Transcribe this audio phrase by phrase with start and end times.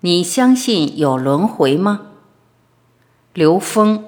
[0.00, 2.02] 你相信有轮回吗？
[3.34, 4.04] 刘峰。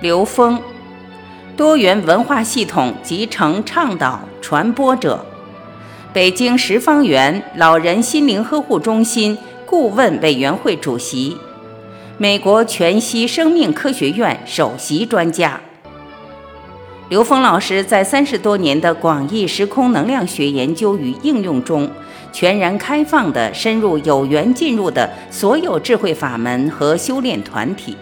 [0.00, 0.62] 刘峰，
[1.56, 5.26] 多元文化系统集成倡导传播者，
[6.12, 9.36] 北京十方园老人心灵呵护中心
[9.66, 11.36] 顾问委员会主席，
[12.16, 15.60] 美国全息生命科学院首席专家。
[17.08, 21.88] 刘峰老师在三十多年的广义时空能量学研究与应用中，
[22.32, 27.96] 全然开放地深入有缘进入的所有智慧法门和修炼团体，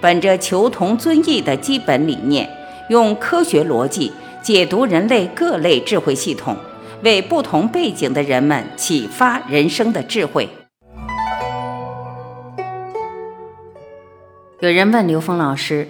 [0.00, 2.48] 本着求同尊异的基本理念，
[2.88, 4.10] 用科学逻辑
[4.40, 6.56] 解读人类各类智慧系统，
[7.02, 10.48] 为不同背景的人们启发人生的智慧。
[14.60, 15.86] 有人问刘峰老师。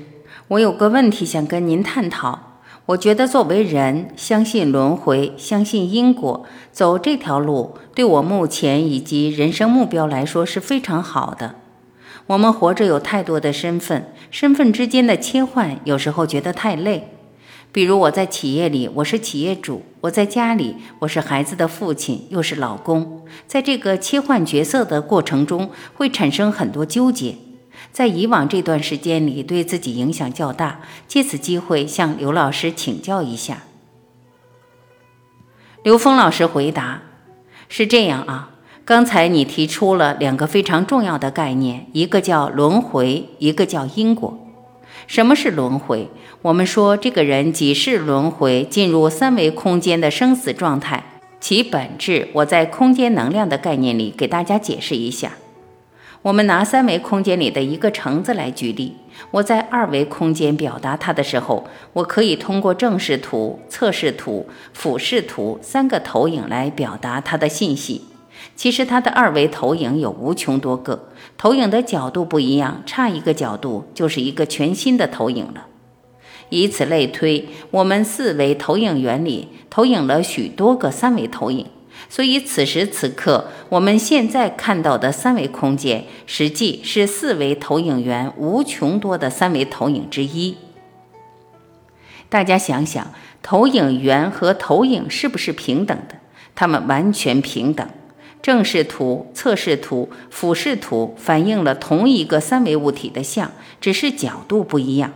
[0.51, 2.57] 我有个问题想跟您探讨。
[2.87, 11.55] 我觉得作为人，相信轮回，相信因果，走这条路对我目前以及人生目标来说是非常好的。
[12.27, 17.13] 我们活着有太多的身份，身份之间的切换有时候觉得太累。
[17.71, 23.23] 比如我在企业里，我是企业主；我在家里，我是孩子的父亲，又是老公。
[23.47, 27.37] 在这个切换角色的过程中，会产生很多纠结。
[27.93, 30.81] 在以往这段时间里，对自己影响较大。
[31.09, 33.65] 借此机会向刘老师请教一下。
[35.83, 37.03] 刘峰老师回答
[37.69, 38.51] ：“是这样啊，
[38.85, 44.39] 刚才你提出了两个非常重要的概念，一个叫轮回，一个叫因果。
[45.07, 46.09] 什么是轮回？
[46.43, 51.05] 我们说这个人几世轮回，进入三维空间的生死状态，
[51.41, 55.33] 其本质，我在空间能量的概念里给大家解释一下。”
[56.23, 58.95] 我们拿三维空间里的一个橙子来举例。
[59.31, 68.05] 我在二维空间表达它的时候，我可以通过正视图、侧视图、俯视图三个投影来表达它的信息。
[68.55, 75.69] 其实它的二维投影有无穷多个，投影的角度不一样，差一个角度就是一个全新的投影了。
[76.51, 81.67] 以此类推，我们四维投影原理投影了许多个三维投影。
[82.09, 90.57] 所以，此时此刻，我们现在看到的三维空间，实际是四维投影源无穷多的三维投影之一。
[92.29, 93.13] 大家想想，
[93.43, 96.17] 投影源和投影是不是平等的？
[96.55, 97.87] 它们完全平等。
[98.43, 105.13] 正视图、侧视图、俯视图反映了同一个三维物体的像，只是角度不一样。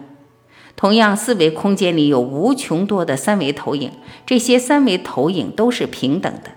[0.77, 3.93] 同样，四维空间里有无穷多的三维投影，
[4.27, 6.51] 这些三维投影都是平等的。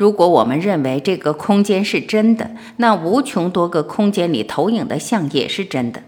[0.00, 6.02] 如果我们认为这个空间是真的，那无穷多个空间里投影的像也是真的。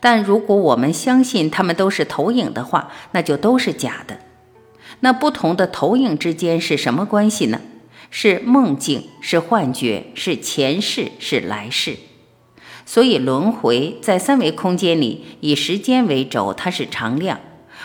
[0.00, 4.20] 但如果我们相信它们都是投影的话，那就都是假的。
[5.00, 7.60] 那不同的投影之间是什么关系呢？
[8.08, 11.96] 是梦境，是幻觉，是前世，是来世。
[12.86, 17.40] 所以轮回在三维空间里以时间为轴，它是常量。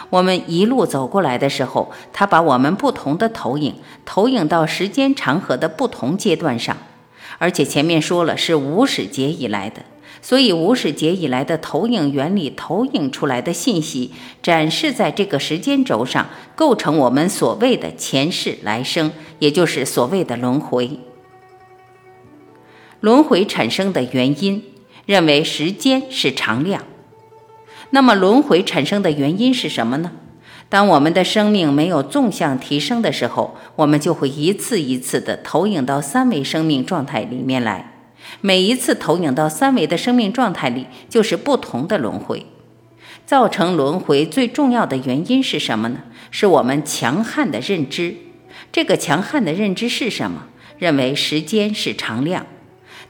[0.09, 3.75] 我们一路走过来的时候，它把我们不同的投影
[4.05, 6.75] 投影到时间长河的不同阶段上，
[7.37, 9.83] 而且前面说了是无始劫以来的，
[10.21, 14.11] 所以无始劫以来的投影原理投影出来的信息
[14.41, 20.99] 展示在这个时间轴上，构成我们所谓的前世来生，也就是所谓的轮回。
[22.99, 24.63] 轮回产生的原因，
[25.05, 26.83] 认为时间是常量。
[27.91, 30.11] 那么轮回产生的原因是什么呢？
[30.69, 37.93] 当我们的生命没有纵向提升的时候，我们就会一次一次的投影到三维生命状态里面来。
[38.41, 42.45] 每一次投影到三维的生命状态里，就是不同的轮回。
[43.25, 45.99] 造成轮回最重要的原因是什么呢？
[46.29, 48.15] 是我们强悍的认知。
[48.71, 50.45] 这个强悍的认知是什么？
[50.77, 52.45] 认为时间是常量。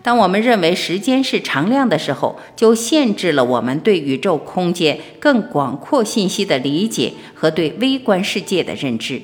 [0.01, 9.21] 当我们认为时间是常量的时候，就限制了我们对宇宙空间更广阔信息的理解和对微观世界的认知。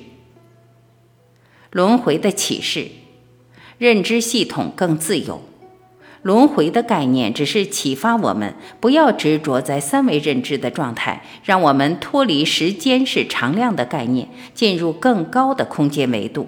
[1.72, 2.88] 轮回的启示，
[3.77, 5.42] 认知系统更自由。
[6.22, 16.48] 轮回的概念只是启发我们不要执着在三维认知的状态，让我们脱离时间是常量的概念，进入更高的空间维度。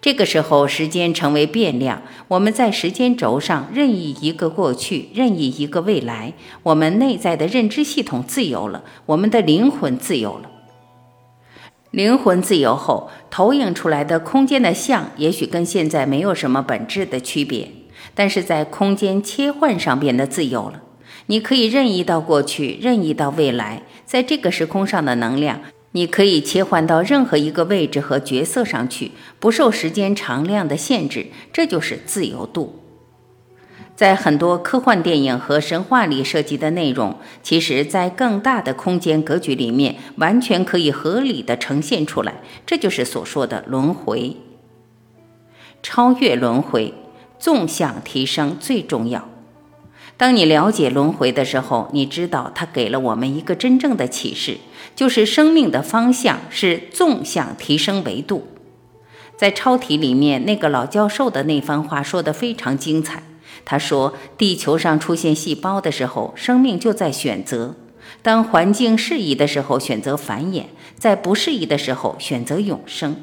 [0.00, 2.02] 这个时候，时间成为变量。
[2.28, 6.34] 我们在时间轴上任意一个过去，任意一个未来。
[6.62, 10.50] 我们内在的认知系统自由了，我们的灵魂自由了。
[11.90, 17.70] 灵魂自由后，投影出来的空间的像，也许跟现在没有什么本质的区别，
[18.14, 20.82] 但是在空间切换上变得自由了。
[21.26, 25.60] 你可以任意到过去，任意到未来，在这个时空上的能量。
[25.92, 32.82] 你可以切换到任何一个位置和角色上去，不受时间长量的限制，这就是自由度。
[33.96, 42.34] 在很多科幻电影和神话里涉及的内容，其实，在更大的空间格局里面，完全可以合理的呈现出来。
[42.64, 44.36] 这就是所说的轮回。
[45.82, 46.94] 超越轮回，
[47.40, 49.28] 纵向提升最重要。
[50.18, 54.58] 当你了解轮回的时候，你知道它给了我们一个真正的启示，
[54.96, 58.48] 就是生命的方向是纵向提升维度。
[59.36, 63.22] 在超体里面，那个老教授的那番话说得非常精彩。
[63.64, 67.76] 他说：“地球上出现细胞的时候，生命就在选择；
[68.20, 70.64] 当环境适宜的时候，选择繁衍；
[70.96, 73.22] 在不适宜的时候，选择永生。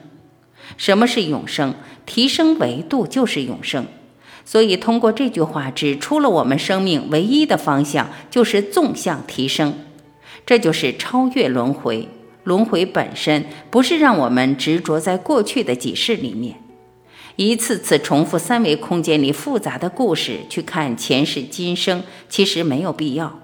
[0.77, 1.75] 什么是永生？
[2.05, 3.85] 提升维度就是永生。
[4.45, 9.73] 所以，通过这句话指出了我们生命唯一的方向，就是纵向提升。
[10.45, 12.07] 这就是超越轮回。
[12.43, 16.57] 轮回本身不是让我们执着在过去的几世里面。”
[17.37, 23.39] 一次次重复三维空间里复杂的故事去看前世今生，其实没有必要。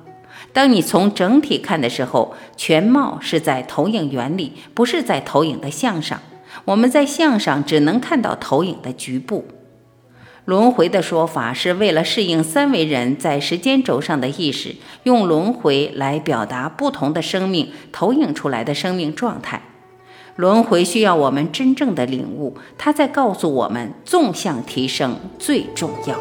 [0.54, 6.22] 当你从整体看的时候，全貌是在投影原理，不是在投影的像上。
[6.66, 9.46] 我们在像上只能看到投影的局部。
[10.46, 19.62] 轮回的说法是为了适应三维人在时间轴上的意识，用轮回来表达不同的生命投影出来的生命状态。
[20.38, 26.20] 轮回需要我们真正的领悟，它在告诉我们纵向提升最重要。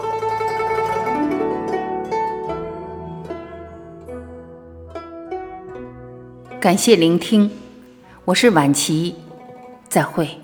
[6.60, 7.50] 感谢聆听，
[8.26, 9.14] 我是晚琪，
[9.88, 10.39] 再会。